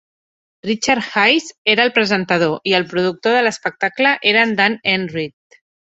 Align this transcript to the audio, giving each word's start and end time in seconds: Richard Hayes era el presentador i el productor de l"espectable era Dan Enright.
Richard 0.63 1.03
Hayes 1.13 1.49
era 1.73 1.83
el 1.89 1.93
presentador 1.99 2.57
i 2.71 2.75
el 2.79 2.87
productor 2.95 3.37
de 3.37 3.43
l"espectable 3.45 4.15
era 4.33 4.51
Dan 4.63 4.79
Enright. 4.95 5.63